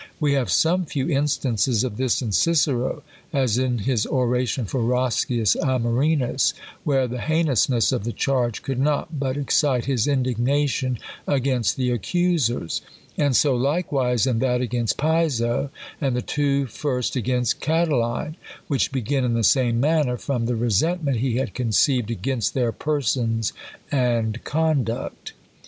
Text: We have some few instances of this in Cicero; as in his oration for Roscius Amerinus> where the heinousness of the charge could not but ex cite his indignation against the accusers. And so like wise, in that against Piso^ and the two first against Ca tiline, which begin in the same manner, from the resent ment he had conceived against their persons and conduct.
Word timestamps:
We 0.19 0.33
have 0.33 0.49
some 0.49 0.87
few 0.87 1.07
instances 1.11 1.83
of 1.83 1.97
this 1.97 2.23
in 2.23 2.31
Cicero; 2.31 3.03
as 3.31 3.59
in 3.59 3.77
his 3.77 4.07
oration 4.07 4.65
for 4.65 4.81
Roscius 4.81 5.55
Amerinus> 5.55 6.55
where 6.83 7.07
the 7.07 7.21
heinousness 7.21 7.91
of 7.91 8.03
the 8.03 8.11
charge 8.11 8.63
could 8.63 8.79
not 8.79 9.19
but 9.19 9.37
ex 9.37 9.57
cite 9.57 9.85
his 9.85 10.07
indignation 10.07 10.97
against 11.27 11.77
the 11.77 11.91
accusers. 11.91 12.81
And 13.15 13.35
so 13.35 13.55
like 13.55 13.91
wise, 13.91 14.25
in 14.25 14.39
that 14.39 14.59
against 14.59 14.97
Piso^ 14.97 15.69
and 16.01 16.15
the 16.15 16.23
two 16.23 16.65
first 16.65 17.15
against 17.15 17.61
Ca 17.61 17.85
tiline, 17.85 18.37
which 18.67 18.91
begin 18.91 19.23
in 19.23 19.35
the 19.35 19.43
same 19.43 19.79
manner, 19.79 20.17
from 20.17 20.47
the 20.47 20.55
resent 20.55 21.03
ment 21.03 21.17
he 21.17 21.35
had 21.35 21.53
conceived 21.53 22.09
against 22.09 22.55
their 22.55 22.71
persons 22.71 23.53
and 23.91 24.43
conduct. 24.45 25.33